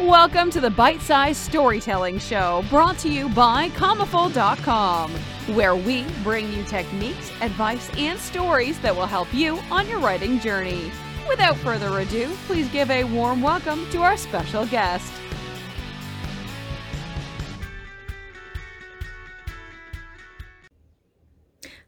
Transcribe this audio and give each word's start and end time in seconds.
Welcome 0.00 0.50
to 0.50 0.60
the 0.60 0.68
Bite 0.68 1.00
Size 1.00 1.38
Storytelling 1.38 2.18
Show, 2.18 2.62
brought 2.68 2.98
to 2.98 3.08
you 3.08 3.30
by 3.30 3.70
Commaful.com, 3.70 5.10
where 5.54 5.74
we 5.74 6.04
bring 6.22 6.52
you 6.52 6.64
techniques, 6.64 7.32
advice, 7.40 7.88
and 7.96 8.18
stories 8.18 8.78
that 8.80 8.94
will 8.94 9.06
help 9.06 9.32
you 9.32 9.58
on 9.70 9.88
your 9.88 9.98
writing 10.00 10.38
journey. 10.38 10.92
Without 11.26 11.56
further 11.56 11.98
ado, 11.98 12.30
please 12.46 12.68
give 12.68 12.90
a 12.90 13.04
warm 13.04 13.40
welcome 13.40 13.88
to 13.88 14.02
our 14.02 14.18
special 14.18 14.66
guest. 14.66 15.10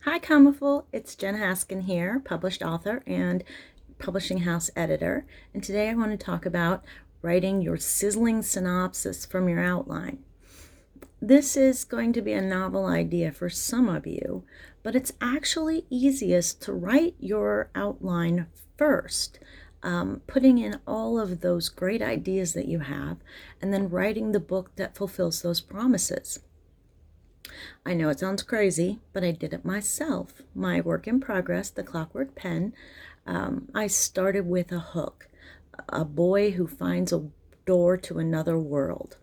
Hi, 0.00 0.18
Commaful. 0.18 0.86
It's 0.93 1.14
Jen 1.14 1.36
Haskin 1.36 1.82
here, 1.82 2.22
published 2.25 2.62
author 2.62 3.02
and 3.06 3.45
publishing 3.98 4.38
house 4.38 4.70
editor. 4.75 5.27
And 5.52 5.62
today 5.62 5.90
I 5.90 5.95
want 5.95 6.12
to 6.12 6.16
talk 6.16 6.46
about 6.46 6.84
writing 7.22 7.60
your 7.60 7.77
sizzling 7.77 8.42
synopsis 8.42 9.26
from 9.26 9.48
your 9.48 9.60
outline. 9.60 10.18
This 11.20 11.56
is 11.56 11.84
going 11.84 12.12
to 12.12 12.22
be 12.22 12.32
a 12.32 12.40
novel 12.40 12.86
idea 12.86 13.32
for 13.32 13.50
some 13.50 13.88
of 13.88 14.06
you, 14.06 14.45
but 14.84 14.95
it's 14.95 15.12
actually 15.20 15.84
easiest 15.90 16.62
to 16.62 16.73
write 16.73 17.16
your 17.18 17.70
outline 17.74 18.46
first, 18.76 19.40
um, 19.82 20.23
putting 20.28 20.59
in 20.59 20.78
all 20.86 21.18
of 21.18 21.40
those 21.40 21.68
great 21.68 22.02
ideas 22.02 22.52
that 22.52 22.68
you 22.68 22.80
have, 22.80 23.18
and 23.60 23.74
then 23.74 23.90
writing 23.90 24.30
the 24.30 24.40
book 24.40 24.74
that 24.76 24.96
fulfills 24.96 25.42
those 25.42 25.60
promises. 25.60 26.38
I 27.84 27.95
know 27.95 28.10
it 28.10 28.20
sounds 28.20 28.42
crazy, 28.42 29.00
but 29.12 29.24
I 29.24 29.32
did 29.32 29.52
it 29.52 29.64
myself. 29.64 30.42
My 30.54 30.80
work 30.80 31.09
in 31.09 31.18
progress, 31.18 31.70
The 31.70 31.82
Clockwork 31.82 32.34
Pen, 32.34 32.73
um, 33.26 33.68
I 33.74 33.88
started 33.88 34.46
with 34.46 34.70
a 34.70 34.78
hook 34.78 35.27
a 35.88 36.05
boy 36.05 36.52
who 36.52 36.66
finds 36.66 37.12
a 37.12 37.28
door 37.66 37.96
to 37.96 38.18
another 38.18 38.59
world. 38.59 39.16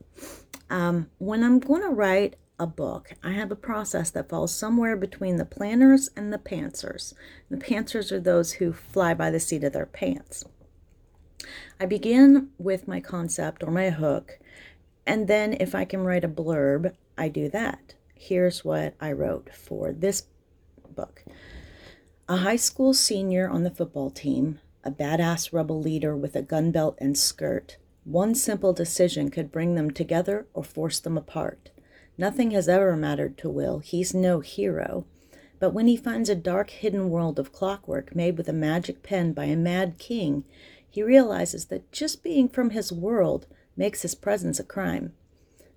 Um, 0.70 1.10
when 1.18 1.44
I'm 1.44 1.60
going 1.60 1.82
to 1.82 1.90
write 1.90 2.36
a 2.58 2.68
book, 2.68 3.14
I 3.24 3.32
have 3.32 3.52
a 3.52 3.56
process 3.56 4.10
that 4.12 4.30
falls 4.30 4.56
somewhere 4.56 4.96
between 4.96 5.38
the 5.38 5.46
planners 5.46 6.10
and 6.16 6.32
the 6.32 6.38
pantsers. 6.38 7.14
The 7.50 7.58
pantsers 7.58 8.12
are 8.12 8.20
those 8.20 8.54
who 8.54 8.72
fly 8.72 9.14
by 9.14 9.30
the 9.30 9.40
seat 9.40 9.64
of 9.64 9.74
their 9.74 9.86
pants. 9.86 10.46
I 11.80 11.86
begin 11.86 12.50
with 12.58 12.88
my 12.88 13.00
concept 13.02 13.64
or 13.64 13.72
my 13.72 13.90
hook, 13.90 14.40
and 15.06 15.28
then 15.28 15.58
if 15.60 15.76
I 15.76 15.86
can 15.86 16.04
write 16.04 16.24
a 16.24 16.30
blurb, 16.30 16.94
I 17.18 17.28
do 17.28 17.50
that. 17.50 17.96
Here's 18.16 18.64
what 18.64 18.96
I 19.00 19.12
wrote 19.12 19.54
for 19.54 19.92
this 19.92 20.24
book. 20.96 21.24
A 22.28 22.38
high 22.38 22.56
school 22.56 22.94
senior 22.94 23.48
on 23.50 23.64
the 23.64 23.70
football 23.70 24.10
team 24.10 24.60
a 24.86 24.92
badass 24.92 25.52
rebel 25.52 25.82
leader 25.82 26.16
with 26.16 26.36
a 26.36 26.42
gun 26.42 26.72
belt 26.72 26.96
and 27.00 27.18
skirt. 27.18 27.78
One 28.04 28.36
simple 28.36 28.72
decision 28.72 29.32
could 29.32 29.52
bring 29.52 29.74
them 29.74 29.90
together 29.90 30.46
or 30.54 30.64
force 30.64 31.00
them 31.00 31.18
apart. 31.18 31.72
Nothing 32.18 32.52
has 32.52 32.70
ever 32.70 32.96
mattered 32.96 33.38
to 33.40 33.50
Will. 33.50 33.80
He's 33.80 34.14
no 34.14 34.40
hero. 34.40 35.06
But 35.60 35.74
when 35.74 35.88
he 35.88 35.98
finds 35.98 36.30
a 36.30 36.36
dark 36.36 36.70
hidden 36.70 37.10
world 37.10 37.40
of 37.40 37.52
clockwork 37.52 38.16
made 38.16 38.38
with 38.38 38.48
a 38.48 38.54
magic 38.54 39.02
pen 39.02 39.34
by 39.34 39.46
a 39.46 39.56
mad 39.56 39.98
king, 39.98 40.44
he 40.88 41.02
realizes 41.02 41.66
that 41.66 41.92
just 41.92 42.24
being 42.24 42.48
from 42.48 42.70
his 42.70 42.92
world 42.92 43.48
makes 43.76 44.04
his 44.04 44.16
presence 44.16 44.60
a 44.60 44.64
crime. 44.64 45.14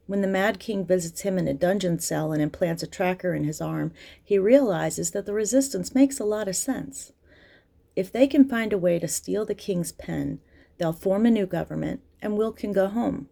When 0.06 0.22
the 0.22 0.28
Mad 0.28 0.58
King 0.58 0.86
visits 0.86 1.20
him 1.20 1.36
in 1.36 1.46
a 1.48 1.52
dungeon 1.52 1.98
cell 1.98 2.32
and 2.32 2.40
implants 2.40 2.82
a 2.82 2.86
tracker 2.86 3.34
in 3.34 3.44
his 3.44 3.60
arm, 3.60 3.92
he 4.24 4.38
realizes 4.38 5.10
that 5.10 5.26
the 5.26 5.34
resistance 5.34 5.94
makes 5.94 6.18
a 6.18 6.24
lot 6.24 6.48
of 6.48 6.56
sense. 6.56 7.12
If 7.98 8.12
they 8.12 8.28
can 8.28 8.48
find 8.48 8.72
a 8.72 8.78
way 8.78 9.00
to 9.00 9.08
steal 9.08 9.44
the 9.44 9.56
king's 9.56 9.90
pen, 9.90 10.38
they'll 10.76 10.92
form 10.92 11.26
a 11.26 11.32
new 11.32 11.46
government 11.46 12.00
and 12.22 12.38
Will 12.38 12.52
can 12.52 12.72
go 12.72 12.86
home. 12.86 13.28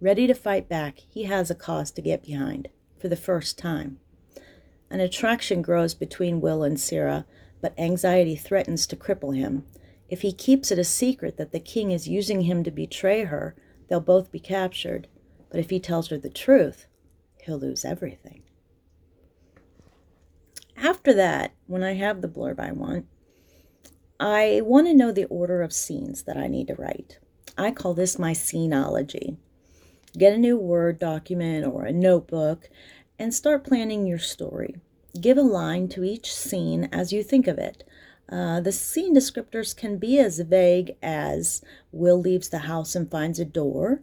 Ready 0.00 0.26
to 0.26 0.32
fight 0.32 0.66
back, 0.66 1.00
he 1.10 1.24
has 1.24 1.50
a 1.50 1.54
cause 1.54 1.90
to 1.90 2.00
get 2.00 2.22
behind 2.22 2.68
for 2.98 3.08
the 3.08 3.16
first 3.16 3.58
time. 3.58 3.98
An 4.88 5.00
attraction 5.00 5.60
grows 5.60 5.92
between 5.92 6.40
Will 6.40 6.62
and 6.62 6.78
Syrah, 6.78 7.26
but 7.60 7.78
anxiety 7.78 8.34
threatens 8.34 8.86
to 8.86 8.96
cripple 8.96 9.36
him. 9.36 9.66
If 10.08 10.22
he 10.22 10.32
keeps 10.32 10.70
it 10.70 10.78
a 10.78 10.84
secret 10.84 11.36
that 11.36 11.52
the 11.52 11.60
king 11.60 11.90
is 11.90 12.08
using 12.08 12.40
him 12.40 12.64
to 12.64 12.70
betray 12.70 13.24
her, 13.24 13.54
they'll 13.90 14.00
both 14.00 14.32
be 14.32 14.40
captured. 14.40 15.06
But 15.50 15.60
if 15.60 15.68
he 15.68 15.80
tells 15.80 16.08
her 16.08 16.16
the 16.16 16.30
truth, 16.30 16.86
he'll 17.42 17.58
lose 17.58 17.84
everything. 17.84 18.42
After 20.78 21.12
that, 21.12 21.52
when 21.66 21.82
I 21.82 21.92
have 21.92 22.22
the 22.22 22.28
blurb 22.28 22.58
I 22.58 22.72
want, 22.72 23.04
I 24.20 24.62
want 24.64 24.88
to 24.88 24.94
know 24.94 25.12
the 25.12 25.26
order 25.26 25.62
of 25.62 25.72
scenes 25.72 26.24
that 26.24 26.36
I 26.36 26.48
need 26.48 26.68
to 26.68 26.74
write. 26.74 27.18
I 27.56 27.70
call 27.70 27.94
this 27.94 28.18
my 28.18 28.32
scenology. 28.32 29.36
Get 30.16 30.32
a 30.32 30.38
new 30.38 30.58
Word 30.58 30.98
document 30.98 31.66
or 31.66 31.84
a 31.84 31.92
notebook 31.92 32.68
and 33.18 33.32
start 33.32 33.64
planning 33.64 34.06
your 34.06 34.18
story. 34.18 34.76
Give 35.20 35.38
a 35.38 35.42
line 35.42 35.88
to 35.90 36.04
each 36.04 36.34
scene 36.34 36.88
as 36.90 37.12
you 37.12 37.22
think 37.22 37.46
of 37.46 37.58
it. 37.58 37.84
Uh, 38.28 38.60
the 38.60 38.72
scene 38.72 39.14
descriptors 39.14 39.74
can 39.74 39.98
be 39.98 40.18
as 40.18 40.40
vague 40.40 40.96
as 41.02 41.62
Will 41.92 42.20
leaves 42.20 42.48
the 42.48 42.58
house 42.58 42.94
and 42.94 43.10
finds 43.10 43.38
a 43.38 43.44
door 43.44 44.02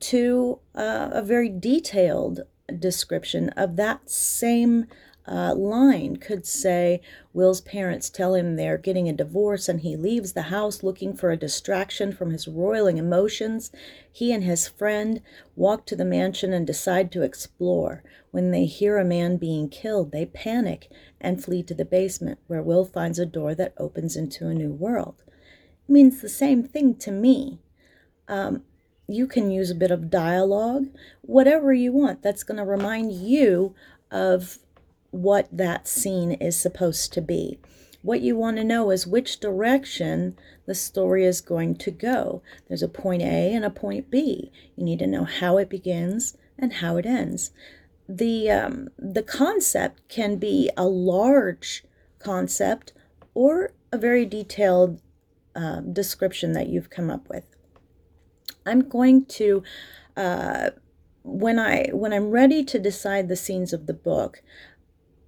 to 0.00 0.58
uh, 0.74 1.10
a 1.12 1.22
very 1.22 1.48
detailed 1.48 2.40
description 2.78 3.50
of 3.50 3.76
that 3.76 4.08
same 4.10 4.86
uh, 5.30 5.54
line 5.54 6.16
could 6.16 6.44
say 6.44 7.00
Will's 7.32 7.60
parents 7.60 8.10
tell 8.10 8.34
him 8.34 8.56
they're 8.56 8.76
getting 8.76 9.08
a 9.08 9.12
divorce 9.12 9.68
and 9.68 9.80
he 9.80 9.94
leaves 9.94 10.32
the 10.32 10.42
house 10.42 10.82
looking 10.82 11.14
for 11.14 11.30
a 11.30 11.36
distraction 11.36 12.12
from 12.12 12.30
his 12.30 12.48
roiling 12.48 12.98
emotions. 12.98 13.70
He 14.10 14.32
and 14.32 14.42
his 14.42 14.66
friend 14.66 15.22
walk 15.54 15.86
to 15.86 15.94
the 15.94 16.04
mansion 16.04 16.52
and 16.52 16.66
decide 16.66 17.12
to 17.12 17.22
explore. 17.22 18.02
When 18.32 18.50
they 18.50 18.64
hear 18.64 18.98
a 18.98 19.04
man 19.04 19.36
being 19.36 19.68
killed, 19.68 20.10
they 20.10 20.26
panic 20.26 20.88
and 21.20 21.42
flee 21.42 21.62
to 21.62 21.74
the 21.74 21.84
basement 21.84 22.40
where 22.48 22.62
Will 22.62 22.84
finds 22.84 23.20
a 23.20 23.26
door 23.26 23.54
that 23.54 23.74
opens 23.78 24.16
into 24.16 24.48
a 24.48 24.54
new 24.54 24.72
world. 24.72 25.22
It 25.88 25.92
means 25.92 26.20
the 26.20 26.28
same 26.28 26.64
thing 26.64 26.96
to 26.96 27.12
me. 27.12 27.60
Um, 28.26 28.64
you 29.06 29.28
can 29.28 29.52
use 29.52 29.70
a 29.70 29.76
bit 29.76 29.92
of 29.92 30.10
dialogue, 30.10 30.88
whatever 31.22 31.72
you 31.72 31.92
want. 31.92 32.22
That's 32.22 32.42
going 32.42 32.58
to 32.58 32.64
remind 32.64 33.12
you 33.12 33.76
of 34.10 34.58
what 35.10 35.48
that 35.50 35.88
scene 35.88 36.32
is 36.32 36.58
supposed 36.58 37.12
to 37.12 37.20
be. 37.20 37.58
What 38.02 38.22
you 38.22 38.36
want 38.36 38.56
to 38.56 38.64
know 38.64 38.90
is 38.90 39.06
which 39.06 39.40
direction 39.40 40.36
the 40.66 40.74
story 40.74 41.24
is 41.24 41.40
going 41.40 41.76
to 41.76 41.90
go. 41.90 42.42
There's 42.68 42.82
a 42.82 42.88
point 42.88 43.22
A 43.22 43.54
and 43.54 43.64
a 43.64 43.70
point 43.70 44.10
B. 44.10 44.50
You 44.76 44.84
need 44.84 45.00
to 45.00 45.06
know 45.06 45.24
how 45.24 45.58
it 45.58 45.68
begins 45.68 46.36
and 46.58 46.74
how 46.74 46.96
it 46.96 47.04
ends. 47.04 47.50
The, 48.08 48.50
um, 48.50 48.88
the 48.98 49.22
concept 49.22 50.08
can 50.08 50.36
be 50.36 50.70
a 50.76 50.86
large 50.86 51.84
concept 52.18 52.92
or 53.34 53.72
a 53.92 53.98
very 53.98 54.24
detailed 54.24 55.00
uh, 55.54 55.80
description 55.80 56.52
that 56.52 56.68
you've 56.68 56.90
come 56.90 57.10
up 57.10 57.28
with. 57.28 57.44
I'm 58.64 58.88
going 58.88 59.24
to 59.26 59.62
uh, 60.16 60.70
when 61.22 61.58
I 61.58 61.88
when 61.92 62.12
I'm 62.12 62.30
ready 62.30 62.64
to 62.64 62.78
decide 62.78 63.28
the 63.28 63.36
scenes 63.36 63.72
of 63.72 63.86
the 63.86 63.94
book, 63.94 64.42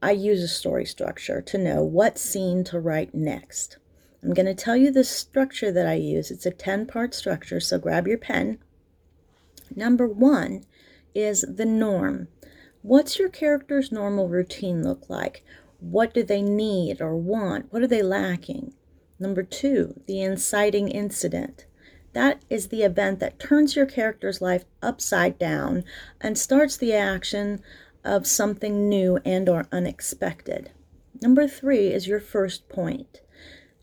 I 0.03 0.11
use 0.11 0.43
a 0.43 0.49
story 0.49 0.85
structure 0.85 1.41
to 1.41 1.59
know 1.59 1.85
what 1.85 2.19
scene 2.19 2.65
to 2.65 2.81
write 2.81 3.15
next. 3.15 3.77
I'm 4.21 4.35
going 4.35 4.47
to 4.47 4.55
tell 4.55 4.77
you 4.77 4.91
the 4.91 5.05
structure 5.05 5.71
that 5.71 5.87
I 5.87 5.95
use. 5.95 6.33
It's 6.33 6.45
a 6.45 6.51
10 6.51 6.87
part 6.87 7.15
structure, 7.15 7.61
so 7.61 7.79
grab 7.79 8.09
your 8.09 8.19
pen. 8.19 8.59
Number 9.77 10.09
one 10.09 10.65
is 11.15 11.45
the 11.49 11.65
norm. 11.65 12.27
What's 12.83 13.19
your 13.19 13.29
character's 13.29 13.93
normal 13.93 14.29
routine 14.29 14.83
look 14.83 15.09
like? 15.09 15.45
What 15.79 16.13
do 16.13 16.25
they 16.25 16.43
need 16.43 17.01
or 17.01 17.17
want? 17.17 17.73
What 17.73 17.83
are 17.83 17.89
they 17.89 18.03
lacking? 18.03 18.75
Number 19.21 19.45
two, 19.45 20.01
the 20.07 20.21
inciting 20.21 20.89
incident. 20.89 21.67
That 22.13 22.43
is 22.51 22.69
the 22.69 22.83
event 22.83 23.21
that 23.21 23.39
turns 23.39 23.77
your 23.77 23.87
character's 23.87 24.41
life 24.41 24.65
upside 24.83 25.39
down 25.39 25.85
and 26.21 26.37
starts 26.37 26.77
the 26.77 26.93
action 26.93 27.63
of 28.05 28.27
something 28.27 28.89
new 28.89 29.19
and 29.25 29.49
or 29.49 29.67
unexpected. 29.73 30.71
Number 31.21 31.47
3 31.47 31.89
is 31.89 32.07
your 32.07 32.21
first 32.21 32.69
point. 32.69 33.21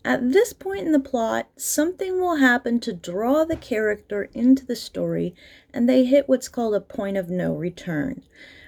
At 0.04 0.32
this 0.32 0.52
point 0.52 0.86
in 0.86 0.92
the 0.92 0.98
plot, 1.00 1.48
something 1.56 2.20
will 2.20 2.36
happen 2.36 2.80
to 2.80 2.92
draw 2.92 3.44
the 3.44 3.56
character 3.56 4.30
into 4.32 4.64
the 4.64 4.76
story 4.76 5.34
and 5.74 5.88
they 5.88 6.04
hit 6.04 6.28
what's 6.28 6.48
called 6.48 6.74
a 6.74 6.80
point 6.80 7.18
of 7.18 7.28
no 7.28 7.54
return, 7.54 8.22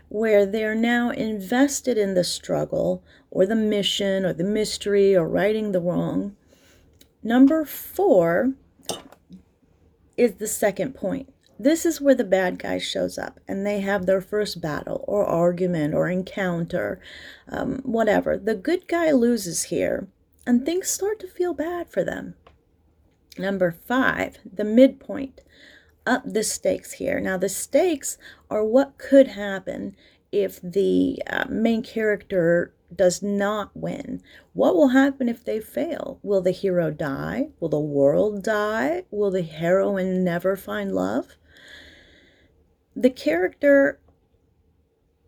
where 0.09 0.45
they're 0.45 0.75
now 0.75 1.11
invested 1.11 1.97
in 1.97 2.15
the 2.15 2.25
struggle 2.25 3.03
or 3.31 3.47
the 3.47 3.57
mission 3.57 4.27
or 4.27 4.35
the 4.35 4.45
mystery 4.45 5.17
or 5.17 5.27
righting 5.27 5.73
the 5.73 5.81
wrong. 5.81 6.37
Number 7.23 7.65
4 7.65 8.53
is 10.19 10.35
the 10.35 10.47
second 10.47 10.95
point. 10.95 11.32
This 11.63 11.87
is 11.87 12.01
where 12.01 12.17
the 12.17 12.25
bad 12.25 12.59
guy 12.59 12.79
shows 12.79 13.19
up 13.19 13.39
and 13.47 13.65
they 13.65 13.81
have 13.81 14.07
their 14.07 14.21
first 14.21 14.61
battle 14.61 15.05
or 15.07 15.25
argument 15.25 15.95
or 15.95 16.09
encounter, 16.09 17.01
um, 17.49 17.81
whatever. 17.85 18.37
The 18.37 18.57
good 18.57 18.89
guy 18.89 19.13
loses 19.13 19.65
here 19.65 20.09
and 20.45 20.67
things 20.67 20.89
start 20.89 21.21
to 21.21 21.29
feel 21.29 21.55
bad 21.55 21.89
for 21.89 22.03
them. 22.03 22.35
Number 23.39 23.71
five, 23.71 24.39
the 24.45 24.65
midpoint. 24.65 25.41
up 26.07 26.23
the 26.27 26.43
stakes 26.43 26.93
here. 26.95 27.21
Now, 27.21 27.37
the 27.37 27.49
stakes 27.49 28.19
are 28.51 28.65
what 28.65 28.99
could 28.99 29.29
happen 29.29 29.95
if 30.33 30.61
the 30.61 31.23
uh, 31.29 31.45
main 31.49 31.83
character 31.83 32.75
does 32.95 33.23
not 33.23 33.71
win. 33.75 34.23
What 34.53 34.75
will 34.75 34.89
happen 34.89 35.29
if 35.29 35.45
they 35.45 35.61
fail? 35.61 36.19
Will 36.23 36.41
the 36.41 36.51
hero 36.51 36.91
die? 36.91 37.51
Will 37.61 37.69
the 37.69 37.79
world 37.81 38.43
die? 38.43 39.05
Will 39.11 39.31
the 39.31 39.43
heroine 39.43 40.25
never 40.25 40.57
find 40.57 40.93
love? 40.93 41.37
The 42.95 43.11
character 43.11 44.01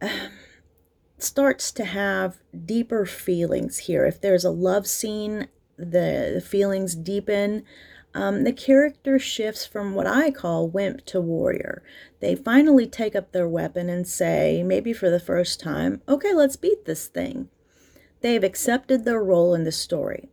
starts 1.18 1.72
to 1.72 1.84
have 1.84 2.38
deeper 2.64 3.06
feelings 3.06 3.78
here. 3.78 4.04
If 4.04 4.20
there's 4.20 4.44
a 4.44 4.50
love 4.50 4.86
scene, 4.86 5.48
the 5.76 6.44
feelings 6.46 6.94
deepen 6.94 7.64
um, 8.14 8.44
the 8.44 8.52
character 8.52 9.18
shifts 9.18 9.66
from 9.66 9.94
what 9.94 10.06
I 10.06 10.30
call 10.30 10.68
wimp 10.68 11.04
to 11.06 11.20
warrior. 11.20 11.82
They 12.20 12.36
finally 12.36 12.86
take 12.86 13.16
up 13.16 13.32
their 13.32 13.48
weapon 13.48 13.90
and 13.90 14.06
say, 14.06 14.62
maybe 14.62 14.92
for 14.92 15.10
the 15.10 15.18
first 15.18 15.58
time, 15.58 16.00
okay, 16.08 16.32
let's 16.32 16.56
beat 16.56 16.84
this 16.84 17.08
thing. 17.08 17.48
They've 18.20 18.44
accepted 18.44 19.04
their 19.04 19.22
role 19.22 19.52
in 19.52 19.64
the 19.64 19.72
story. 19.72 20.30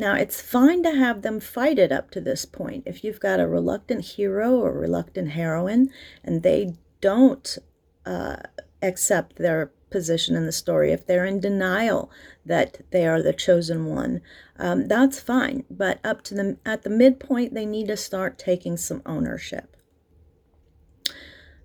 Now, 0.00 0.14
it's 0.14 0.40
fine 0.40 0.82
to 0.84 0.92
have 0.92 1.20
them 1.20 1.40
fight 1.40 1.78
it 1.78 1.92
up 1.92 2.10
to 2.12 2.22
this 2.22 2.46
point. 2.46 2.84
If 2.86 3.04
you've 3.04 3.20
got 3.20 3.38
a 3.38 3.46
reluctant 3.46 4.02
hero 4.02 4.58
or 4.58 4.72
reluctant 4.72 5.32
heroine 5.32 5.90
and 6.24 6.42
they 6.42 6.78
don't 7.02 7.58
uh, 8.06 8.36
accept 8.80 9.36
their 9.36 9.72
position 9.90 10.36
in 10.36 10.46
the 10.46 10.52
story, 10.52 10.90
if 10.90 11.06
they're 11.06 11.26
in 11.26 11.38
denial 11.38 12.10
that 12.46 12.80
they 12.92 13.06
are 13.06 13.20
the 13.20 13.34
chosen 13.34 13.84
one, 13.84 14.22
um, 14.58 14.88
that's 14.88 15.20
fine. 15.20 15.64
But 15.70 16.00
up 16.02 16.22
to 16.22 16.34
the 16.34 16.56
at 16.64 16.80
the 16.80 16.88
midpoint, 16.88 17.52
they 17.52 17.66
need 17.66 17.88
to 17.88 17.96
start 17.98 18.38
taking 18.38 18.78
some 18.78 19.02
ownership. 19.04 19.76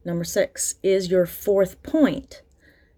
Number 0.03 0.25
six 0.25 0.75
is 0.83 1.09
your 1.09 1.25
fourth 1.25 1.81
point. 1.83 2.41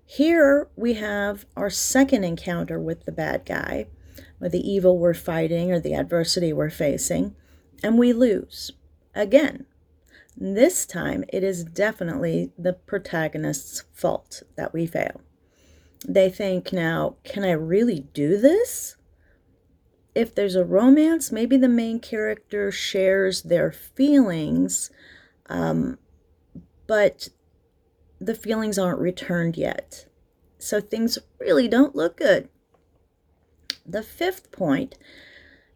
Here 0.04 0.68
we 0.75 0.94
have 0.94 1.45
our 1.56 1.69
second 1.69 2.24
encounter 2.24 2.80
with 2.80 3.06
the 3.06 3.12
bad 3.12 3.45
guy, 3.45 3.86
or 4.42 4.50
the 4.50 4.69
evil 4.69 4.98
we're 4.98 5.13
fighting, 5.13 5.72
or 5.72 5.80
the 5.80 5.94
adversity 5.94 6.54
we're 6.54 6.69
facing, 6.69 7.36
and 7.84 7.98
we 7.98 8.13
lose. 8.13 8.72
Again, 9.16 9.66
this 10.36 10.86
time, 10.86 11.24
it 11.30 11.44
is 11.44 11.63
definitely 11.63 12.51
the 12.57 12.74
protagonist's 12.74 13.84
fault 13.92 14.44
that 14.56 14.74
we 14.74 14.86
fail. 14.86 15.22
They 16.07 16.30
think, 16.30 16.72
now, 16.72 17.16
can 17.24 17.44
I 17.44 17.51
really 17.51 18.01
do 18.13 18.38
this? 18.38 18.95
If 20.13 20.36
there's 20.36 20.56
a 20.56 20.66
romance, 20.66 21.31
maybe 21.31 21.57
the 21.57 21.68
main 21.68 22.00
character 22.00 22.72
shares 22.72 23.44
their 23.44 23.72
feelings, 23.72 24.92
um, 25.48 25.98
but 26.86 27.30
the 28.19 28.36
feelings 28.36 28.78
aren't 28.78 29.00
returned 29.00 29.57
yet. 29.57 30.06
So 30.60 30.81
things 30.81 31.18
really 31.40 31.68
don't 31.68 31.95
look 31.95 32.18
good. 32.18 32.50
The 33.88 34.04
fifth 34.04 34.51
point 34.51 34.98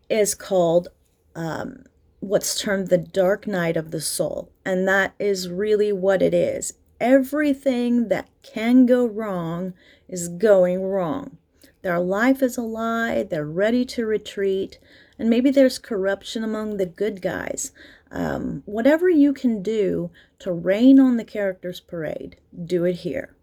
is 0.10 0.36
called 0.36 0.90
um, 1.36 1.86
what's 2.19 2.60
termed 2.60 2.90
the 2.90 2.98
dark 2.98 3.48
night 3.48 3.78
of 3.78 3.92
the 3.92 4.02
soul. 4.02 4.52
And 4.66 4.88
that 4.88 5.13
is 5.18 5.50
really 5.50 5.92
what 5.92 6.22
it 6.22 6.34
is. 6.34 6.74
Everything 7.00 8.10
that 8.10 8.30
can 8.44 8.86
go 8.86 9.06
wrong 9.06 9.74
is 10.08 10.28
going 10.28 10.84
wrong. 10.84 11.38
Their 11.81 12.00
life 12.00 12.44
is 12.44 12.58
a 12.58 12.62
lie, 12.62 13.24
they're 13.24 13.46
ready 13.46 13.86
to 13.86 14.06
retreat, 14.06 14.78
and 15.18 15.30
maybe 15.30 15.50
there's 15.50 15.80
corruption 15.80 16.44
among 16.44 16.78
the 16.78 16.86
good 16.86 17.24
guys. 17.24 17.72
Um, 18.12 18.62
whatever 18.66 19.10
you 19.10 19.34
can 19.34 19.64
do 19.64 20.12
to 20.40 20.52
rain 20.52 21.00
on 21.00 21.18
the 21.18 21.24
character's 21.24 21.80
parade, 21.80 22.36
do 22.66 22.86
it 22.86 22.98
here. 22.98 23.36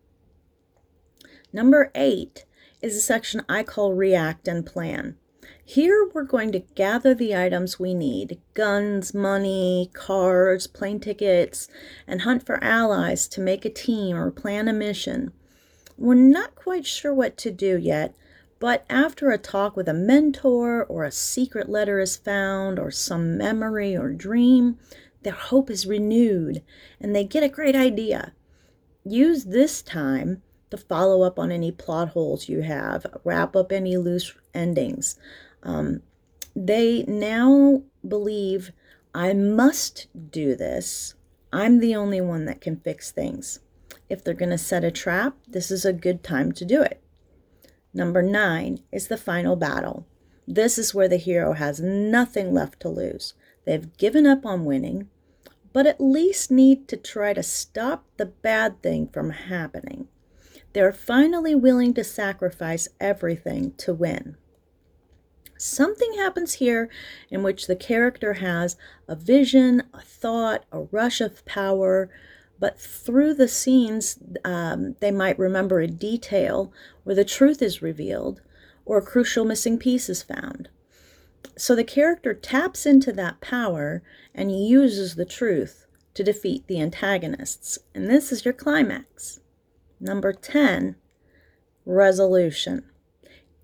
Number 1.52 1.90
eight 1.96 2.44
is 2.80 2.96
a 2.96 3.00
section 3.00 3.42
I 3.48 3.62
call 3.62 3.94
React 3.94 4.48
and 4.48 4.66
Plan. 4.66 5.16
Here 5.64 6.08
we're 6.14 6.22
going 6.22 6.52
to 6.52 6.60
gather 6.60 7.14
the 7.14 7.36
items 7.36 7.78
we 7.78 7.92
need 7.92 8.40
guns, 8.54 9.12
money, 9.12 9.90
cars, 9.92 10.66
plane 10.66 11.00
tickets, 11.00 11.68
and 12.06 12.22
hunt 12.22 12.46
for 12.46 12.62
allies 12.62 13.28
to 13.28 13.40
make 13.40 13.64
a 13.64 13.70
team 13.70 14.16
or 14.16 14.30
plan 14.30 14.68
a 14.68 14.72
mission. 14.72 15.32
We're 15.96 16.14
not 16.14 16.54
quite 16.54 16.86
sure 16.86 17.12
what 17.12 17.36
to 17.38 17.50
do 17.50 17.76
yet, 17.76 18.14
but 18.60 18.84
after 18.88 19.30
a 19.30 19.38
talk 19.38 19.76
with 19.76 19.88
a 19.88 19.94
mentor, 19.94 20.84
or 20.84 21.04
a 21.04 21.12
secret 21.12 21.68
letter 21.68 22.00
is 22.00 22.16
found, 22.16 22.78
or 22.78 22.90
some 22.90 23.36
memory 23.36 23.96
or 23.96 24.10
dream, 24.12 24.78
their 25.22 25.32
hope 25.32 25.70
is 25.70 25.86
renewed 25.86 26.62
and 27.00 27.14
they 27.14 27.24
get 27.24 27.42
a 27.42 27.48
great 27.48 27.76
idea. 27.76 28.32
Use 29.04 29.44
this 29.44 29.82
time 29.82 30.42
to 30.70 30.76
follow 30.76 31.22
up 31.22 31.38
on 31.38 31.50
any 31.50 31.72
plot 31.72 32.10
holes 32.10 32.48
you 32.48 32.60
have, 32.60 33.06
wrap 33.24 33.56
up 33.56 33.72
any 33.72 33.96
loose 33.96 34.34
endings. 34.54 35.16
Um, 35.62 36.02
they 36.54 37.04
now 37.06 37.82
believe 38.06 38.72
I 39.14 39.32
must 39.32 40.08
do 40.30 40.54
this. 40.54 41.14
I'm 41.52 41.80
the 41.80 41.94
only 41.94 42.20
one 42.20 42.44
that 42.44 42.60
can 42.60 42.76
fix 42.76 43.10
things. 43.10 43.60
If 44.08 44.22
they're 44.22 44.34
going 44.34 44.50
to 44.50 44.58
set 44.58 44.84
a 44.84 44.90
trap, 44.90 45.36
this 45.46 45.70
is 45.70 45.84
a 45.84 45.92
good 45.92 46.22
time 46.22 46.52
to 46.52 46.64
do 46.64 46.82
it. 46.82 47.02
Number 47.94 48.22
nine 48.22 48.80
is 48.92 49.08
the 49.08 49.16
final 49.16 49.56
battle. 49.56 50.06
This 50.46 50.78
is 50.78 50.94
where 50.94 51.08
the 51.08 51.16
hero 51.16 51.52
has 51.52 51.80
nothing 51.80 52.52
left 52.54 52.80
to 52.80 52.88
lose. 52.88 53.34
They've 53.64 53.96
given 53.96 54.26
up 54.26 54.46
on 54.46 54.64
winning, 54.64 55.08
but 55.72 55.86
at 55.86 56.00
least 56.00 56.50
need 56.50 56.88
to 56.88 56.96
try 56.96 57.34
to 57.34 57.42
stop 57.42 58.06
the 58.16 58.26
bad 58.26 58.82
thing 58.82 59.08
from 59.08 59.30
happening. 59.30 60.08
They're 60.72 60.92
finally 60.92 61.54
willing 61.54 61.94
to 61.94 62.04
sacrifice 62.04 62.88
everything 63.00 63.72
to 63.78 63.94
win. 63.94 64.36
Something 65.56 66.14
happens 66.14 66.54
here 66.54 66.88
in 67.30 67.42
which 67.42 67.66
the 67.66 67.74
character 67.74 68.34
has 68.34 68.76
a 69.08 69.16
vision, 69.16 69.82
a 69.92 70.00
thought, 70.00 70.64
a 70.70 70.82
rush 70.82 71.20
of 71.20 71.44
power, 71.44 72.10
but 72.60 72.80
through 72.80 73.34
the 73.34 73.48
scenes, 73.48 74.18
um, 74.44 74.94
they 75.00 75.10
might 75.10 75.38
remember 75.38 75.80
a 75.80 75.88
detail 75.88 76.72
where 77.02 77.16
the 77.16 77.24
truth 77.24 77.60
is 77.60 77.82
revealed 77.82 78.40
or 78.84 78.98
a 78.98 79.02
crucial 79.02 79.44
missing 79.44 79.78
piece 79.78 80.08
is 80.08 80.22
found. 80.22 80.68
So 81.56 81.74
the 81.74 81.84
character 81.84 82.34
taps 82.34 82.86
into 82.86 83.12
that 83.12 83.40
power 83.40 84.02
and 84.34 84.64
uses 84.64 85.16
the 85.16 85.24
truth 85.24 85.86
to 86.14 86.22
defeat 86.22 86.66
the 86.66 86.80
antagonists. 86.80 87.78
And 87.94 88.08
this 88.08 88.30
is 88.30 88.44
your 88.44 88.54
climax. 88.54 89.40
Number 90.00 90.32
10, 90.32 90.96
resolution. 91.84 92.84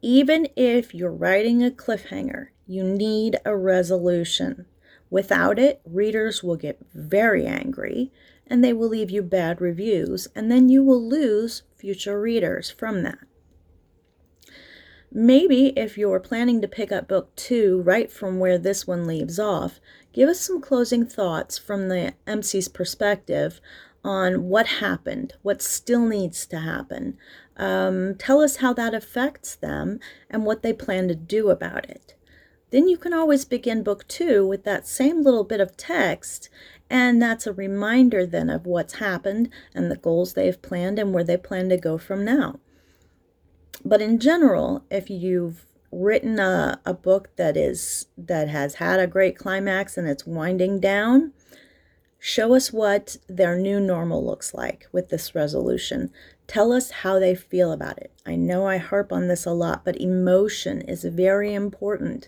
Even 0.03 0.49
if 0.57 0.95
you're 0.95 1.13
writing 1.13 1.65
a 1.65 1.71
cliffhanger, 1.71 2.49
you 2.67 2.83
need 2.83 3.39
a 3.45 3.57
resolution. 3.57 4.67
Without 5.11 5.59
it, 5.59 5.81
readers 5.85 6.43
will 6.43 6.57
get 6.57 6.85
very 6.93 7.47
angry 7.47 8.11
and 8.47 8.63
they 8.63 8.73
will 8.73 8.89
leave 8.89 9.11
you 9.11 9.23
bad 9.23 9.61
reviews, 9.61 10.29
and 10.35 10.51
then 10.51 10.69
you 10.69 10.83
will 10.83 11.03
lose 11.03 11.63
future 11.77 12.21
readers 12.21 12.71
from 12.71 13.03
that. 13.03 13.19
Maybe 15.11 15.69
if 15.79 15.97
you're 15.97 16.21
planning 16.21 16.61
to 16.61 16.69
pick 16.69 16.91
up 16.91 17.09
book 17.09 17.35
two 17.37 17.81
right 17.83 18.11
from 18.11 18.39
where 18.39 18.59
this 18.59 18.87
one 18.87 19.07
leaves 19.07 19.39
off, 19.39 19.81
give 20.13 20.29
us 20.29 20.41
some 20.41 20.61
closing 20.61 21.07
thoughts 21.07 21.57
from 21.57 21.89
the 21.89 22.15
MC's 22.27 22.69
perspective 22.69 23.61
on 24.05 24.49
what 24.49 24.67
happened, 24.67 25.33
what 25.43 25.63
still 25.63 26.07
needs 26.07 26.47
to 26.47 26.61
happen. 26.61 27.17
Um, 27.57 28.15
tell 28.17 28.41
us 28.41 28.57
how 28.57 28.73
that 28.75 28.95
affects 28.95 29.55
them 29.55 29.99
and 30.29 30.45
what 30.45 30.63
they 30.63 30.73
plan 30.73 31.09
to 31.09 31.15
do 31.15 31.49
about 31.51 31.89
it. 31.89 32.15
Then 32.71 32.89
you 32.89 32.99
can 32.99 33.15
always 33.15 33.45
begin 33.45 33.83
book 33.83 34.07
two 34.09 34.47
with 34.47 34.65
that 34.65 34.87
same 34.87 35.23
little 35.23 35.45
bit 35.45 35.61
of 35.61 35.77
text, 35.77 36.51
and 36.91 37.23
that's 37.23 37.47
a 37.47 37.53
reminder 37.53 38.27
then 38.27 38.51
of 38.51 38.67
what's 38.67 38.95
happened 38.95 39.49
and 39.75 39.91
the 39.91 39.97
goals 39.97 40.35
they've 40.35 40.61
planned 40.61 40.99
and 40.99 41.15
where 41.15 41.25
they 41.25 41.37
plan 41.37 41.69
to 41.69 41.77
go 41.77 41.99
from 41.99 42.25
now. 42.25 42.59
But 43.85 44.03
in 44.03 44.19
general, 44.19 44.85
if 44.91 45.09
you've 45.09 45.67
written 45.93 46.41
a, 46.41 46.81
a 46.85 46.93
book 46.93 47.31
that 47.37 47.57
is 47.57 48.07
that 48.19 48.49
has 48.49 48.75
had 48.75 48.99
a 48.99 49.07
great 49.07 49.39
climax 49.39 49.97
and 49.97 50.09
it's 50.09 50.27
winding 50.27 50.81
down, 50.81 51.33
Show 52.27 52.55
us 52.55 52.73
what 52.73 53.19
their 53.29 53.55
new 53.55 53.79
normal 53.79 54.25
looks 54.25 54.55
like 54.55 54.87
with 54.93 55.11
this 55.11 55.35
resolution. 55.35 56.11
Tell 56.47 56.73
us 56.73 56.91
how 56.91 57.19
they 57.19 57.35
feel 57.35 57.71
about 57.71 57.99
it. 57.99 58.13
I 58.25 58.35
know 58.35 58.67
I 58.67 58.79
harp 58.79 59.13
on 59.13 59.29
this 59.29 59.45
a 59.45 59.51
lot, 59.51 59.85
but 59.85 60.01
emotion 60.01 60.81
is 60.81 61.05
very 61.05 61.53
important. 61.53 62.27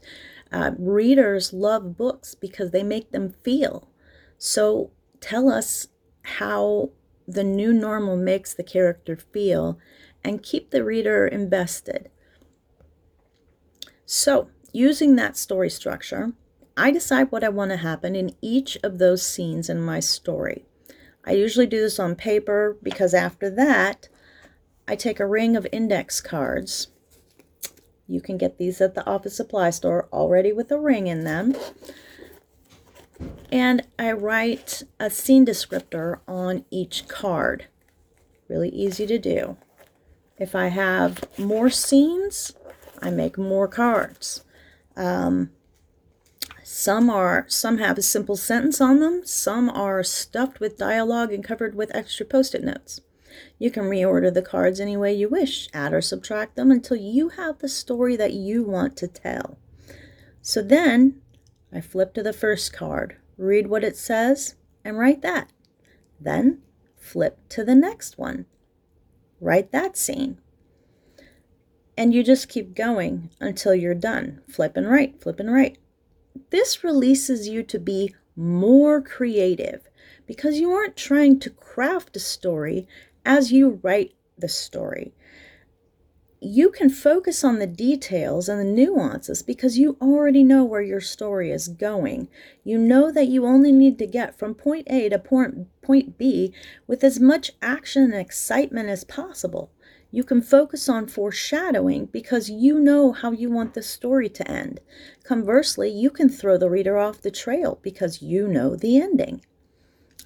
Uh, 0.52 0.72
readers 0.78 1.54
love 1.54 1.96
books 1.96 2.34
because 2.34 2.72
they 2.72 2.82
make 2.82 3.10
them 3.10 3.36
feel. 3.42 3.88
So 4.36 4.90
tell 5.20 5.48
us 5.48 5.88
how 6.24 6.90
the 7.26 7.42
new 7.42 7.72
normal 7.72 8.18
makes 8.18 8.52
the 8.52 8.62
character 8.62 9.16
feel 9.16 9.78
and 10.22 10.42
keep 10.42 10.72
the 10.72 10.84
reader 10.84 11.26
invested. 11.26 12.10
So, 14.04 14.50
using 14.72 15.16
that 15.16 15.38
story 15.38 15.70
structure, 15.70 16.34
I 16.76 16.90
decide 16.90 17.32
what 17.32 17.42
I 17.42 17.48
want 17.48 17.70
to 17.70 17.78
happen 17.78 18.14
in 18.14 18.36
each 18.42 18.76
of 18.82 18.98
those 18.98 19.26
scenes 19.26 19.70
in 19.70 19.80
my 19.80 20.00
story. 20.00 20.66
I 21.24 21.32
usually 21.32 21.66
do 21.66 21.80
this 21.80 21.98
on 21.98 22.14
paper 22.14 22.76
because 22.82 23.14
after 23.14 23.50
that, 23.50 24.08
I 24.86 24.94
take 24.94 25.18
a 25.18 25.26
ring 25.26 25.56
of 25.56 25.66
index 25.72 26.20
cards. 26.20 26.88
You 28.06 28.20
can 28.20 28.36
get 28.36 28.58
these 28.58 28.80
at 28.80 28.94
the 28.94 29.04
office 29.06 29.36
supply 29.36 29.70
store 29.70 30.08
already 30.12 30.52
with 30.52 30.70
a 30.70 30.78
ring 30.78 31.06
in 31.06 31.24
them. 31.24 31.56
And 33.50 33.82
I 33.98 34.12
write 34.12 34.82
a 35.00 35.10
scene 35.10 35.46
descriptor 35.46 36.20
on 36.28 36.64
each 36.70 37.08
card. 37.08 37.66
Really 38.48 38.68
easy 38.68 39.06
to 39.06 39.18
do. 39.18 39.56
If 40.38 40.54
I 40.54 40.68
have 40.68 41.24
more 41.38 41.70
scenes, 41.70 42.52
I 43.00 43.10
make 43.10 43.38
more 43.38 43.66
cards. 43.66 44.44
Um, 44.96 45.50
some 46.68 47.08
are 47.08 47.44
some 47.46 47.78
have 47.78 47.96
a 47.96 48.02
simple 48.02 48.34
sentence 48.34 48.80
on 48.80 48.98
them, 48.98 49.24
some 49.24 49.70
are 49.70 50.02
stuffed 50.02 50.58
with 50.58 50.76
dialogue 50.76 51.32
and 51.32 51.44
covered 51.44 51.76
with 51.76 51.94
extra 51.94 52.26
post-it 52.26 52.64
notes. 52.64 53.00
You 53.56 53.70
can 53.70 53.84
reorder 53.84 54.34
the 54.34 54.42
cards 54.42 54.80
any 54.80 54.96
way 54.96 55.14
you 55.14 55.28
wish, 55.28 55.68
add 55.72 55.92
or 55.92 56.00
subtract 56.00 56.56
them 56.56 56.72
until 56.72 56.96
you 56.96 57.28
have 57.28 57.60
the 57.60 57.68
story 57.68 58.16
that 58.16 58.32
you 58.32 58.64
want 58.64 58.96
to 58.96 59.06
tell. 59.06 59.58
So 60.42 60.60
then 60.60 61.22
I 61.72 61.80
flip 61.80 62.12
to 62.14 62.22
the 62.24 62.32
first 62.32 62.72
card, 62.72 63.16
read 63.38 63.68
what 63.68 63.84
it 63.84 63.96
says, 63.96 64.56
and 64.84 64.98
write 64.98 65.22
that. 65.22 65.52
Then 66.18 66.62
flip 66.96 67.48
to 67.50 67.62
the 67.62 67.76
next 67.76 68.18
one, 68.18 68.44
write 69.40 69.70
that 69.70 69.96
scene. 69.96 70.40
And 71.96 72.12
you 72.12 72.24
just 72.24 72.48
keep 72.48 72.74
going 72.74 73.30
until 73.40 73.72
you're 73.72 73.94
done. 73.94 74.42
Flip 74.48 74.76
and 74.76 74.90
write, 74.90 75.22
flip 75.22 75.38
and 75.38 75.54
write. 75.54 75.78
This 76.50 76.84
releases 76.84 77.48
you 77.48 77.62
to 77.64 77.78
be 77.78 78.14
more 78.36 79.00
creative 79.00 79.88
because 80.26 80.58
you 80.58 80.70
aren't 80.70 80.96
trying 80.96 81.38
to 81.40 81.50
craft 81.50 82.16
a 82.16 82.20
story 82.20 82.86
as 83.24 83.52
you 83.52 83.80
write 83.82 84.14
the 84.38 84.48
story. 84.48 85.14
You 86.40 86.70
can 86.70 86.90
focus 86.90 87.42
on 87.42 87.58
the 87.58 87.66
details 87.66 88.48
and 88.48 88.60
the 88.60 88.64
nuances 88.64 89.42
because 89.42 89.78
you 89.78 89.96
already 90.02 90.44
know 90.44 90.64
where 90.64 90.82
your 90.82 91.00
story 91.00 91.50
is 91.50 91.66
going. 91.66 92.28
You 92.62 92.78
know 92.78 93.10
that 93.10 93.28
you 93.28 93.46
only 93.46 93.72
need 93.72 93.98
to 93.98 94.06
get 94.06 94.38
from 94.38 94.54
point 94.54 94.86
A 94.90 95.08
to 95.08 95.18
point, 95.18 95.68
point 95.80 96.18
B 96.18 96.52
with 96.86 97.02
as 97.02 97.18
much 97.18 97.52
action 97.62 98.04
and 98.04 98.14
excitement 98.14 98.90
as 98.90 99.02
possible. 99.02 99.70
You 100.16 100.24
can 100.24 100.40
focus 100.40 100.88
on 100.88 101.08
foreshadowing 101.08 102.06
because 102.06 102.48
you 102.48 102.80
know 102.80 103.12
how 103.12 103.32
you 103.32 103.50
want 103.50 103.74
the 103.74 103.82
story 103.82 104.30
to 104.30 104.50
end. 104.50 104.80
Conversely, 105.24 105.90
you 105.90 106.08
can 106.08 106.30
throw 106.30 106.56
the 106.56 106.70
reader 106.70 106.96
off 106.96 107.20
the 107.20 107.30
trail 107.30 107.78
because 107.82 108.22
you 108.22 108.48
know 108.48 108.76
the 108.76 108.96
ending. 108.96 109.42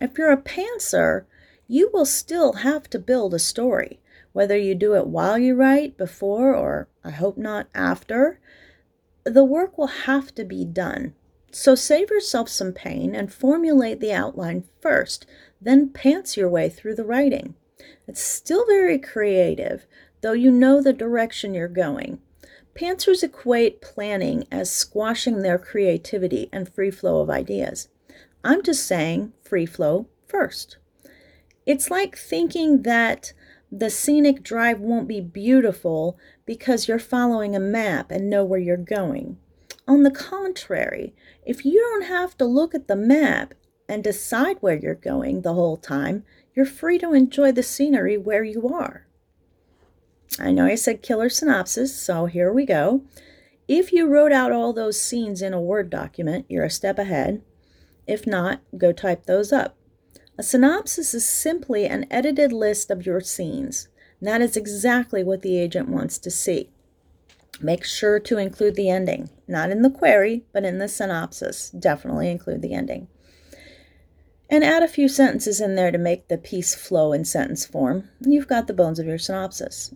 If 0.00 0.16
you're 0.16 0.30
a 0.30 0.36
pantser, 0.36 1.24
you 1.66 1.90
will 1.92 2.06
still 2.06 2.52
have 2.52 2.88
to 2.90 3.00
build 3.00 3.34
a 3.34 3.40
story, 3.40 3.98
whether 4.32 4.56
you 4.56 4.76
do 4.76 4.94
it 4.94 5.08
while 5.08 5.36
you 5.36 5.56
write, 5.56 5.96
before, 5.96 6.54
or 6.54 6.86
I 7.02 7.10
hope 7.10 7.36
not 7.36 7.66
after. 7.74 8.38
The 9.24 9.42
work 9.42 9.76
will 9.76 10.06
have 10.06 10.32
to 10.36 10.44
be 10.44 10.64
done. 10.64 11.14
So 11.50 11.74
save 11.74 12.10
yourself 12.10 12.48
some 12.48 12.72
pain 12.72 13.16
and 13.16 13.34
formulate 13.34 13.98
the 13.98 14.12
outline 14.12 14.62
first, 14.80 15.26
then 15.60 15.88
pants 15.88 16.36
your 16.36 16.48
way 16.48 16.68
through 16.68 16.94
the 16.94 17.04
writing. 17.04 17.56
It's 18.06 18.22
still 18.22 18.66
very 18.66 18.98
creative, 18.98 19.86
though 20.20 20.32
you 20.32 20.50
know 20.50 20.82
the 20.82 20.92
direction 20.92 21.54
you're 21.54 21.68
going. 21.68 22.20
Pantsers 22.74 23.22
equate 23.22 23.80
planning 23.80 24.44
as 24.50 24.70
squashing 24.70 25.40
their 25.40 25.58
creativity 25.58 26.48
and 26.52 26.68
free 26.68 26.90
flow 26.90 27.20
of 27.20 27.30
ideas. 27.30 27.88
I'm 28.42 28.62
just 28.62 28.86
saying 28.86 29.32
free 29.42 29.66
flow 29.66 30.06
first. 30.26 30.78
It's 31.66 31.90
like 31.90 32.16
thinking 32.16 32.82
that 32.82 33.32
the 33.70 33.90
scenic 33.90 34.42
drive 34.42 34.80
won't 34.80 35.06
be 35.06 35.20
beautiful 35.20 36.18
because 36.46 36.88
you're 36.88 36.98
following 36.98 37.54
a 37.54 37.60
map 37.60 38.10
and 38.10 38.30
know 38.30 38.44
where 38.44 38.58
you're 38.58 38.76
going. 38.76 39.38
On 39.86 40.02
the 40.02 40.10
contrary, 40.10 41.14
if 41.44 41.64
you 41.64 41.78
don't 41.78 42.04
have 42.04 42.36
to 42.38 42.44
look 42.44 42.74
at 42.74 42.88
the 42.88 42.96
map 42.96 43.54
and 43.90 44.04
decide 44.04 44.56
where 44.60 44.76
you're 44.76 44.94
going 44.94 45.42
the 45.42 45.54
whole 45.54 45.76
time, 45.76 46.22
you're 46.54 46.64
free 46.64 46.96
to 46.96 47.12
enjoy 47.12 47.50
the 47.50 47.62
scenery 47.62 48.16
where 48.16 48.44
you 48.44 48.68
are. 48.68 49.04
I 50.38 50.52
know 50.52 50.66
I 50.66 50.76
said 50.76 51.02
killer 51.02 51.28
synopsis, 51.28 52.00
so 52.00 52.26
here 52.26 52.52
we 52.52 52.64
go. 52.64 53.02
If 53.66 53.92
you 53.92 54.06
wrote 54.06 54.30
out 54.30 54.52
all 54.52 54.72
those 54.72 55.00
scenes 55.00 55.42
in 55.42 55.52
a 55.52 55.60
Word 55.60 55.90
document, 55.90 56.46
you're 56.48 56.64
a 56.64 56.70
step 56.70 57.00
ahead. 57.00 57.42
If 58.06 58.28
not, 58.28 58.60
go 58.78 58.92
type 58.92 59.26
those 59.26 59.52
up. 59.52 59.76
A 60.38 60.44
synopsis 60.44 61.12
is 61.12 61.28
simply 61.28 61.86
an 61.86 62.06
edited 62.12 62.52
list 62.52 62.92
of 62.92 63.04
your 63.04 63.20
scenes. 63.20 63.88
That 64.22 64.40
is 64.40 64.56
exactly 64.56 65.24
what 65.24 65.42
the 65.42 65.58
agent 65.58 65.88
wants 65.88 66.16
to 66.18 66.30
see. 66.30 66.70
Make 67.60 67.84
sure 67.84 68.20
to 68.20 68.38
include 68.38 68.76
the 68.76 68.88
ending, 68.88 69.30
not 69.48 69.70
in 69.70 69.82
the 69.82 69.90
query, 69.90 70.44
but 70.52 70.64
in 70.64 70.78
the 70.78 70.88
synopsis. 70.88 71.70
Definitely 71.70 72.30
include 72.30 72.62
the 72.62 72.72
ending 72.72 73.08
and 74.50 74.64
add 74.64 74.82
a 74.82 74.88
few 74.88 75.08
sentences 75.08 75.60
in 75.60 75.76
there 75.76 75.92
to 75.92 75.98
make 75.98 76.26
the 76.26 76.36
piece 76.36 76.74
flow 76.74 77.12
in 77.12 77.24
sentence 77.24 77.64
form. 77.64 78.08
You've 78.20 78.48
got 78.48 78.66
the 78.66 78.74
bones 78.74 78.98
of 78.98 79.06
your 79.06 79.16
synopsis. 79.16 79.94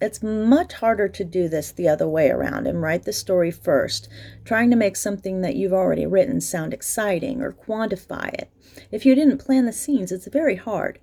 It's 0.00 0.22
much 0.22 0.74
harder 0.74 1.08
to 1.08 1.24
do 1.24 1.48
this 1.48 1.72
the 1.72 1.88
other 1.88 2.06
way 2.06 2.30
around 2.30 2.68
and 2.68 2.80
write 2.80 3.02
the 3.02 3.12
story 3.12 3.50
first, 3.50 4.08
trying 4.44 4.70
to 4.70 4.76
make 4.76 4.94
something 4.94 5.40
that 5.40 5.56
you've 5.56 5.72
already 5.72 6.06
written 6.06 6.40
sound 6.40 6.72
exciting 6.72 7.42
or 7.42 7.52
quantify 7.52 8.32
it. 8.34 8.48
If 8.92 9.04
you 9.04 9.16
didn't 9.16 9.38
plan 9.38 9.66
the 9.66 9.72
scenes, 9.72 10.12
it's 10.12 10.28
very 10.28 10.56
hard. 10.56 11.00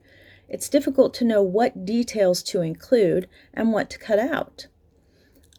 It's 0.47 0.69
difficult 0.69 1.13
to 1.15 1.25
know 1.25 1.41
what 1.41 1.85
details 1.85 2.41
to 2.43 2.61
include 2.61 3.27
and 3.53 3.73
what 3.73 3.89
to 3.89 3.99
cut 3.99 4.19
out. 4.19 4.67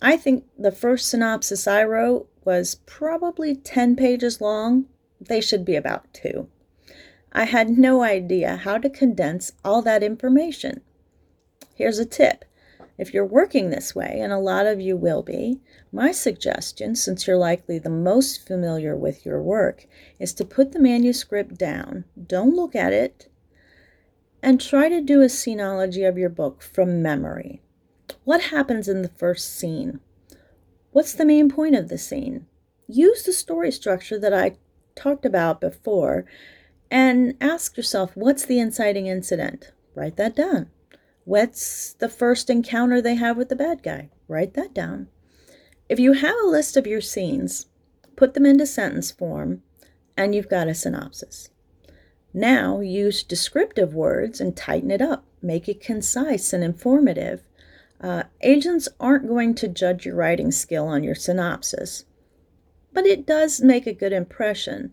I 0.00 0.16
think 0.16 0.44
the 0.58 0.72
first 0.72 1.08
synopsis 1.08 1.66
I 1.66 1.84
wrote 1.84 2.28
was 2.44 2.76
probably 2.86 3.54
10 3.54 3.96
pages 3.96 4.40
long. 4.40 4.86
They 5.20 5.40
should 5.40 5.64
be 5.64 5.76
about 5.76 6.12
two. 6.14 6.48
I 7.35 7.45
had 7.45 7.71
no 7.71 8.03
idea 8.03 8.57
how 8.57 8.79
to 8.79 8.88
condense 8.88 9.53
all 9.64 9.83
that 9.83 10.05
information. 10.05 10.83
Here's 11.75 11.99
a 11.99 12.07
tip. 12.07 12.45
If 12.97 13.12
you're 13.12 13.26
working 13.26 13.71
this 13.71 13.93
way, 13.93 14.21
and 14.21 14.33
a 14.33 14.38
lot 14.38 14.67
of 14.67 14.81
you 14.81 14.97
will 14.97 15.25
be, 15.25 15.61
my 15.91 16.12
suggestion, 16.12 16.95
since 16.95 17.26
you're 17.26 17.37
likely 17.37 17.81
the 17.81 17.91
most 17.91 18.47
familiar 18.47 18.97
with 18.97 19.26
your 19.26 19.43
work, 19.43 19.88
is 20.21 20.33
to 20.35 20.45
put 20.45 20.71
the 20.71 20.79
manuscript 20.79 21.59
down. 21.59 22.05
Don't 22.26 22.55
look 22.55 22.76
at 22.76 22.93
it. 22.93 23.29
And 24.41 24.61
try 24.61 24.88
to 24.88 25.00
do 25.00 25.21
a 25.21 25.26
scenology 25.26 26.09
of 26.09 26.17
your 26.17 26.29
book 26.29 26.62
from 26.62 27.03
memory. 27.03 27.62
What 28.23 28.43
happens 28.43 28.88
in 28.88 29.03
the 29.03 29.09
first 29.09 29.57
scene? 29.59 29.99
What's 30.93 31.14
the 31.14 31.25
main 31.25 31.50
point 31.50 31.75
of 31.75 31.88
the 31.88 31.99
scene? 31.99 32.47
Use 32.87 33.25
the 33.25 33.33
story 33.33 33.73
structure 33.73 34.21
that 34.21 34.35
I 34.35 34.57
talked 34.95 35.26
about 35.26 35.61
before 35.61 36.26
and 36.94 37.34
ask 37.40 37.76
yourself 37.76 38.12
what's 38.14 38.46
the 38.46 38.60
inciting 38.60 39.08
incident? 39.08 39.72
Write 39.96 40.16
that 40.16 40.36
down. 40.36 40.70
What's 41.24 41.92
the 41.94 42.08
first 42.08 42.48
encounter 42.48 43.02
they 43.02 43.16
have 43.16 43.36
with 43.36 43.48
the 43.48 43.56
bad 43.56 43.82
guy? 43.82 44.10
Write 44.28 44.54
that 44.54 44.72
down. 44.72 45.08
If 45.88 45.98
you 45.98 46.12
have 46.12 46.36
a 46.36 46.48
list 46.48 46.76
of 46.76 46.86
your 46.86 47.00
scenes, 47.00 47.66
put 48.14 48.34
them 48.34 48.46
into 48.46 48.64
sentence 48.64 49.10
form, 49.10 49.64
and 50.16 50.36
you've 50.36 50.48
got 50.48 50.68
a 50.68 50.74
synopsis. 50.74 51.50
Now 52.32 52.78
use 52.78 53.24
descriptive 53.24 53.92
words 53.92 54.40
and 54.40 54.56
tighten 54.56 54.92
it 54.92 55.02
up. 55.02 55.24
Make 55.42 55.68
it 55.68 55.80
concise 55.80 56.52
and 56.52 56.62
informative. 56.62 57.42
Uh, 58.00 58.22
agents 58.40 58.88
aren't 59.00 59.26
going 59.26 59.56
to 59.56 59.66
judge 59.66 60.06
your 60.06 60.14
writing 60.14 60.52
skill 60.52 60.86
on 60.86 61.02
your 61.02 61.16
synopsis, 61.16 62.04
but 62.92 63.04
it 63.04 63.26
does 63.26 63.60
make 63.60 63.88
a 63.88 63.92
good 63.92 64.12
impression 64.12 64.92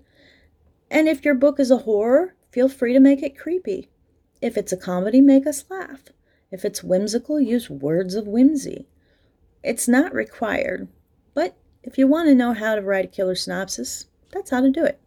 and 0.91 1.07
if 1.07 1.23
your 1.23 1.33
book 1.33 1.57
is 1.57 1.71
a 1.71 1.77
horror, 1.77 2.35
feel 2.51 2.67
free 2.67 2.91
to 2.91 2.99
make 2.99 3.23
it 3.23 3.37
creepy. 3.37 3.89
If 4.41 4.57
it's 4.57 4.73
a 4.73 4.77
comedy, 4.77 5.21
make 5.21 5.47
us 5.47 5.63
laugh. 5.69 6.01
If 6.51 6.65
it's 6.65 6.83
whimsical, 6.83 7.39
use 7.39 7.69
words 7.69 8.13
of 8.13 8.27
whimsy. 8.27 8.87
It's 9.63 9.87
not 9.87 10.13
required, 10.13 10.89
but 11.33 11.55
if 11.81 11.97
you 11.97 12.07
want 12.07 12.27
to 12.27 12.35
know 12.35 12.51
how 12.51 12.75
to 12.75 12.81
write 12.81 13.05
a 13.05 13.07
killer 13.07 13.35
synopsis, 13.35 14.07
that's 14.33 14.49
how 14.49 14.59
to 14.59 14.69
do 14.69 14.83
it. 14.83 14.99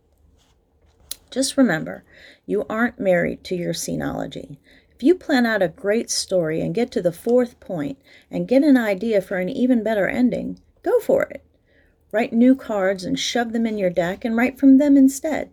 Just 1.31 1.59
remember, 1.59 2.03
you 2.47 2.65
aren't 2.71 2.99
married 2.99 3.45
to 3.45 3.55
your 3.55 3.75
scenology. 3.75 4.57
If 4.95 5.03
you 5.03 5.15
plan 5.15 5.45
out 5.45 5.63
a 5.63 5.69
great 5.69 6.09
story 6.09 6.63
and 6.63 6.75
get 6.75 6.91
to 6.93 7.03
the 7.03 7.13
fourth 7.13 7.61
point 7.61 7.99
and 8.31 8.49
get 8.49 8.63
an 8.63 8.79
idea 8.79 9.21
for 9.21 9.37
an 9.37 9.51
even 9.51 9.83
better 9.83 10.09
ending, 10.09 10.61
go 10.83 10.99
for 11.01 11.25
it. 11.25 11.45
Write 12.11 12.33
new 12.33 12.55
cards 12.55 13.05
and 13.05 13.19
shove 13.19 13.53
them 13.53 13.67
in 13.67 13.77
your 13.77 13.91
deck 13.91 14.25
and 14.25 14.35
write 14.35 14.59
from 14.59 14.79
them 14.79 14.97
instead. 14.97 15.51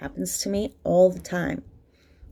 Happens 0.00 0.38
to 0.38 0.48
me 0.48 0.74
all 0.84 1.10
the 1.10 1.20
time. 1.20 1.62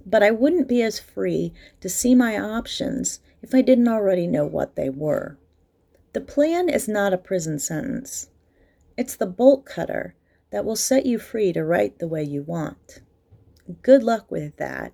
But 0.05 0.23
I 0.23 0.31
wouldn't 0.31 0.69
be 0.69 0.83
as 0.83 1.01
free 1.01 1.53
to 1.81 1.89
see 1.89 2.15
my 2.15 2.39
options 2.39 3.21
if 3.43 3.55
I 3.55 3.61
didn't 3.61 3.89
already 3.89 4.27
know 4.27 4.47
what 4.47 4.77
they 4.77 4.89
were. 4.89 5.37
The 6.13 6.21
plan 6.21 6.69
is 6.69 6.89
not 6.89 7.13
a 7.13 7.19
prison 7.19 7.59
sentence. 7.59 8.31
It's 8.97 9.17
the 9.17 9.27
bolt 9.27 9.67
cutter 9.67 10.15
that 10.51 10.65
will 10.65 10.77
set 10.77 11.07
you 11.07 11.19
free 11.19 11.53
to 11.53 11.65
write 11.65 11.99
the 11.99 12.09
way 12.09 12.23
you 12.23 12.43
want. 12.43 13.01
Good 13.83 14.03
luck 14.03 14.31
with 14.31 14.57
that. 14.57 14.93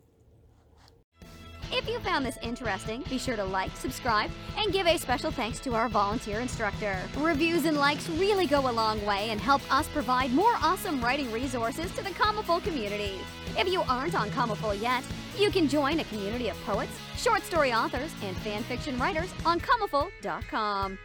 If 1.73 1.89
you 1.89 2.01
found 2.01 2.27
this 2.27 2.39
interesting, 2.43 3.03
be 3.09 3.17
sure 3.17 3.37
to 3.37 3.45
like, 3.45 3.75
subscribe, 3.77 4.31
and 4.57 4.73
give 4.73 4.87
a 4.87 4.99
special 4.99 5.31
thanks 5.31 5.61
to 5.61 5.75
our 5.75 5.89
volunteer 5.89 6.41
instructor. 6.41 6.99
Reviews 7.17 7.65
and 7.65 7.77
likes 7.77 8.09
really 8.11 8.47
go 8.47 8.69
a 8.69 8.73
long 8.73 9.05
way 9.07 9.31
and 9.31 9.41
help 9.41 9.63
us 9.73 9.87
provide 9.89 10.33
more 10.33 10.55
awesome 10.63 11.01
writing 11.03 11.31
resources 11.31 11.91
to 11.93 12.03
the 12.03 12.11
Commaful 12.11 12.61
community. 12.61 13.21
If 13.57 13.69
you 13.69 13.83
aren't 13.83 14.15
on 14.15 14.31
Commaful 14.31 14.81
yet, 14.81 15.05
you 15.39 15.51
can 15.51 15.69
join 15.69 16.01
a 16.01 16.05
community 16.05 16.49
of 16.49 16.61
poets, 16.65 16.93
short 17.17 17.43
story 17.43 17.73
authors, 17.73 18.13
and 18.25 18.37
fan 18.39 18.63
fiction 18.65 18.99
writers 18.99 19.33
on 19.47 19.61
Commaful.com. 19.61 20.99